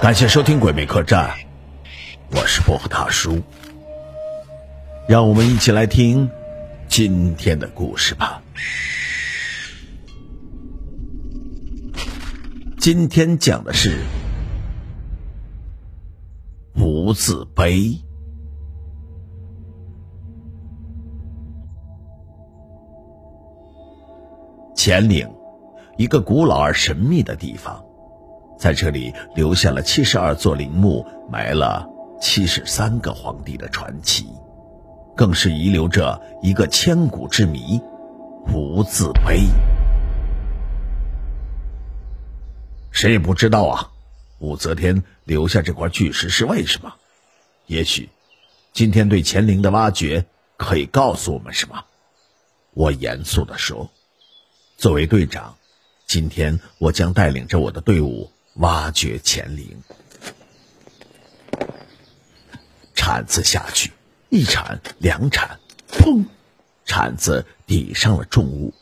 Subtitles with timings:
[0.00, 1.30] 感谢收听《鬼魅客栈》，
[2.32, 3.40] 我是薄荷大叔，
[5.08, 6.28] 让我们一起来听
[6.88, 8.42] 今天的故事吧。
[12.80, 13.96] 今天讲的是
[16.74, 18.00] 无字碑。
[24.76, 25.28] 乾陵，
[25.96, 27.82] 一个古老而神秘的地方，
[28.58, 31.88] 在这里留下了七十二座陵墓，埋了
[32.20, 34.26] 七十三个皇帝的传奇，
[35.16, 37.80] 更是遗留着一个千古之谜——
[38.52, 39.46] 无字碑。
[42.90, 43.90] 谁也不知道啊，
[44.38, 46.92] 武则天留下这块巨石是为什么？
[47.66, 48.10] 也许，
[48.74, 50.26] 今天对乾陵的挖掘
[50.58, 51.84] 可以告诉我们什么？
[52.74, 53.90] 我严肃地说。
[54.76, 55.56] 作为队长，
[56.06, 59.82] 今天我将带领着我的队伍挖掘乾陵。
[62.94, 63.90] 铲子下去，
[64.28, 65.58] 一铲，两铲，
[65.90, 66.24] 砰！
[66.84, 68.72] 铲子抵上了重物，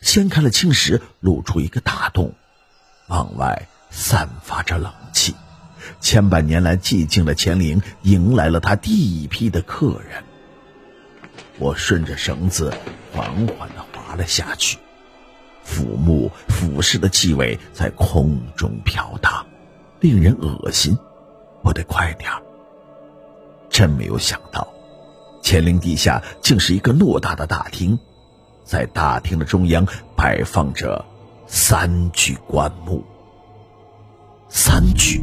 [0.00, 2.32] 掀开了青石，露出一个大洞，
[3.08, 5.34] 往外散发着冷气。
[6.00, 10.22] 千百年来寂静的乾陵迎来了他第一批的客人。
[11.58, 12.72] 我顺着绳子
[13.12, 14.78] 缓缓地滑了下去。
[15.64, 19.44] 腐木腐蚀的气味在空中飘荡，
[19.98, 20.96] 令人恶心。
[21.62, 22.40] 我得快点儿。
[23.70, 24.68] 真没有想到，
[25.42, 27.98] 乾陵地下竟是一个偌大的大厅，
[28.62, 31.04] 在大厅的中央摆放着
[31.46, 33.02] 三具棺木。
[34.48, 35.20] 三具。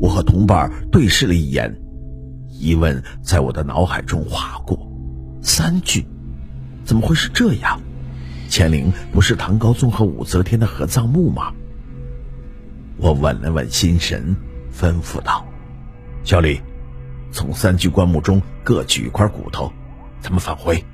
[0.00, 1.74] 我和同伴对视了一眼，
[2.48, 4.78] 疑问在我的脑海中划过：
[5.42, 6.06] 三具，
[6.84, 7.80] 怎么会是这样？
[8.56, 11.52] 乾陵不是唐高宗和武则天的合葬墓吗？
[12.98, 14.36] 我稳了稳心神，
[14.72, 15.44] 吩咐道
[16.22, 16.60] ：“小李，
[17.32, 19.72] 从三具棺木中各取一块骨头，
[20.20, 20.84] 咱们返回。”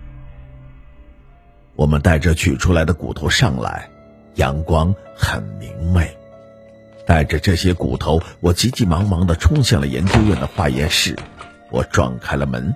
[1.76, 3.90] 我们带着取出来的骨头上来，
[4.36, 6.16] 阳光很明媚。
[7.06, 11.14] 带着这些骨头，我急急忙忙的冲向了研究院的化验室。
[11.70, 12.74] 我撞开了门：“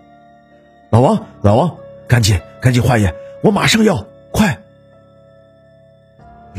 [0.92, 1.74] 老王，老王，
[2.06, 4.06] 赶紧赶紧化验，我马上要，！”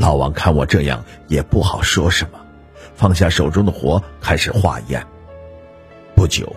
[0.06, 2.40] 老王看我这样也不好说什么，
[2.94, 5.04] 放下手中的活开始化验。
[6.16, 6.56] 不久，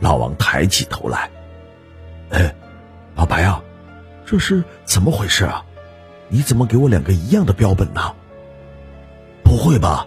[0.00, 1.30] 老王抬起头来
[2.32, 2.54] ：“哎，
[3.14, 3.62] 老白啊，
[4.24, 5.62] 这是怎么回事啊？
[6.28, 8.14] 你怎么给我两个一样的标本呢？
[9.44, 10.06] 不会吧？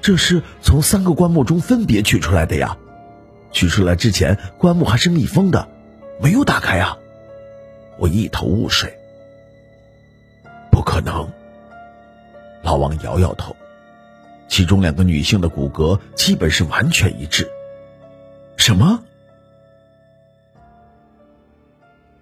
[0.00, 2.76] 这是从三个棺木中分别取出来的呀？
[3.50, 5.68] 取出来之前棺木还是密封的，
[6.20, 6.96] 没有打开啊！”
[7.98, 8.96] 我一头雾水。
[10.70, 11.28] 不可能。
[12.66, 13.54] 老王摇摇头，
[14.48, 17.48] 其中两个女性的骨骼基本是完全一致。
[18.56, 19.04] 什么？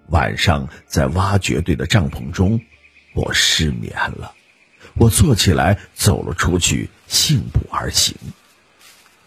[0.09, 2.61] 晚上在挖掘队的帐篷中，
[3.15, 4.33] 我失眠了。
[4.93, 8.15] 我坐起来走了出去，信步而行。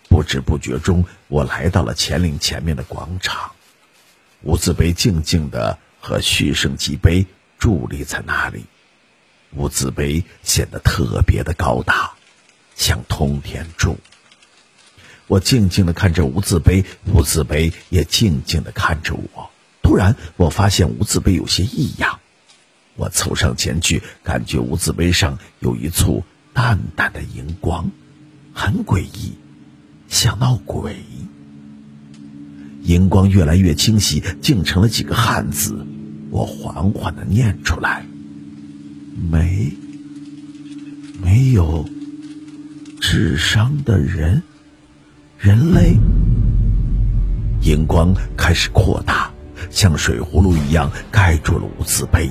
[0.08, 3.50] 不知不觉中，我来到了乾陵前面的广场。
[4.42, 7.26] 无字碑静静的和续圣级碑
[7.58, 8.66] 伫立在那里。
[9.54, 12.12] 无字碑显得特别的高大，
[12.76, 13.96] 像通天柱。
[15.26, 19.50] 我静静的看着无字碑，无字碑也静静的看着我。
[19.82, 22.20] 突然，我发现无字碑有些异样。
[22.96, 27.90] 我凑上前去，感觉无字碑上有一簇淡淡的荧光，
[28.52, 29.34] 很诡异，
[30.08, 30.96] 像闹鬼。
[32.82, 35.86] 荧光越来越清晰，竟成了几个汉字。
[36.30, 38.04] 我缓缓的念出来。
[39.18, 39.72] 没，
[41.22, 41.84] 没有
[43.00, 44.42] 智商的人，
[45.38, 45.96] 人类。
[47.62, 49.30] 荧光开始扩大，
[49.70, 52.30] 像水葫芦一样盖住了无字碑。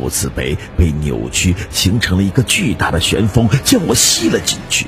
[0.00, 4.86] 无字碑被扭曲，形成了一个巨大的旋风，将我吸了进去。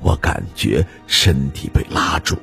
[0.00, 2.38] 我感觉身体被拉住，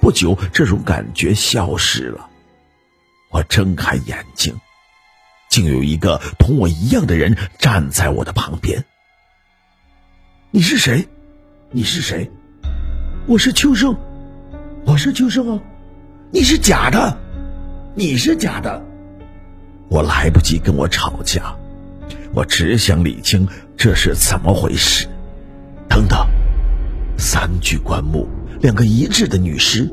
[0.00, 2.30] 不久，这种感觉消失了。
[3.30, 4.54] 我睁开眼睛。
[5.48, 8.84] 竟有一个同我一样的人站在我的旁边。
[10.50, 11.06] 你是谁？
[11.70, 12.30] 你是谁？
[13.26, 13.94] 我是秋生，
[14.86, 15.60] 我是秋生啊！
[16.30, 17.18] 你是假的，
[17.94, 18.82] 你是假的！
[19.90, 21.54] 我来不及跟我吵架，
[22.34, 23.46] 我只想理清
[23.76, 25.06] 这是怎么回事。
[25.88, 26.26] 等等，
[27.18, 28.26] 三具棺木，
[28.60, 29.90] 两个一致的女尸，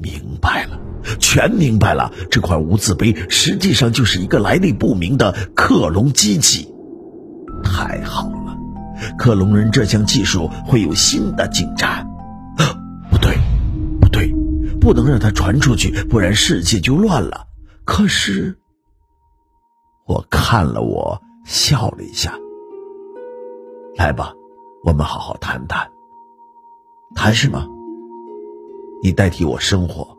[0.00, 0.78] 明白了。
[1.18, 6.72] 全明白了，这块无字碑实际上就是一个来历不明的克隆机器。
[7.62, 8.56] 太好了，
[9.18, 12.06] 克隆人这项技术会有新的进展。
[13.10, 13.36] 不对，
[14.00, 14.32] 不对，
[14.80, 17.46] 不能让它传出去，不然世界就乱了。
[17.84, 18.56] 可是，
[20.06, 22.32] 我看了我，笑了一下。
[23.96, 24.32] 来吧，
[24.84, 25.90] 我们好好谈谈。
[27.14, 27.66] 谈什么？
[29.02, 30.16] 你代替我生活。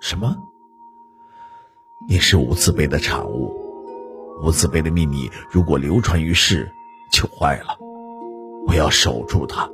[0.00, 0.36] 什么？
[2.08, 3.54] 你是无字碑的产物。
[4.42, 6.72] 无字碑的秘密如果流传于世，
[7.12, 7.76] 就坏了。
[8.66, 9.70] 我要守住它。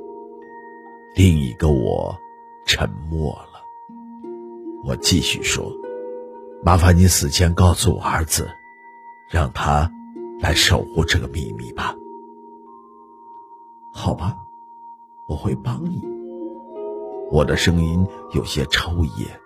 [1.14, 2.18] 另一个我
[2.66, 3.62] 沉默了。
[4.84, 5.72] 我继续说
[6.64, 8.50] ：“麻烦你死前告诉我儿子，
[9.30, 9.90] 让他
[10.40, 11.94] 来守护这个秘密吧。”
[13.94, 14.36] 好吧，
[15.28, 16.02] 我会帮你。
[17.30, 19.40] 我的声音有些抽噎。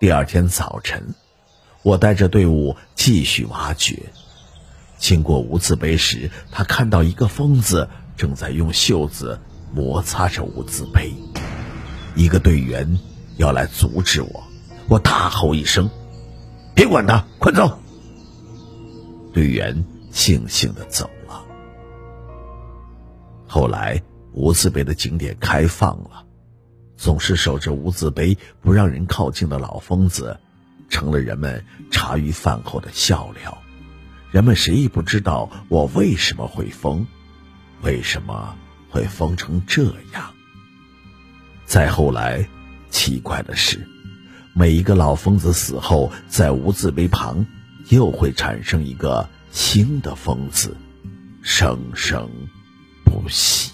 [0.00, 1.14] 第二天早晨，
[1.82, 4.12] 我带着队伍继续挖掘。
[4.96, 9.40] 经过无字碑时，他看到一个疯子正在用袖子
[9.72, 11.12] 摩擦着无字碑。
[12.14, 12.98] 一个队员
[13.38, 14.44] 要来阻止我，
[14.88, 15.90] 我大吼一声
[16.76, 17.80] ：“别管他，快走！”
[19.34, 19.84] 队员。
[20.10, 21.44] 悻悻的走了。
[23.46, 24.02] 后来，
[24.32, 26.24] 无字碑的景点开放了，
[26.98, 30.38] 总是守着无字碑不让人靠近的老疯子，
[30.90, 33.56] 成了人们茶余饭后的笑料。
[34.30, 37.06] 人们谁也不知道我为什么会疯，
[37.80, 38.54] 为什么
[38.90, 40.34] 会疯成这样。
[41.64, 42.46] 再后来，
[42.90, 43.88] 奇怪的是，
[44.52, 47.46] 每一个老疯子死后，在无字碑旁，
[47.88, 49.26] 又会产生一个。
[49.50, 50.76] 新的疯子，
[51.40, 52.28] 生生
[53.02, 53.67] 不息。